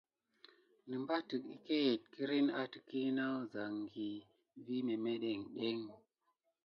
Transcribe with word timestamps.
Nəbatek 0.89 1.43
əkayet 1.55 2.01
kiriŋ 2.13 2.45
a 2.61 2.63
təky 2.71 3.01
na 3.17 3.25
əzangya 3.41 4.09
vi 4.65 4.77
memeɗiŋɗeŋ. 4.87 5.79